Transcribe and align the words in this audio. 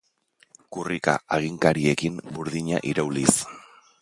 Kurrika 0.77 1.13
haginkariekin 1.37 2.19
burdina 2.33 2.83
irauliz. 2.95 3.33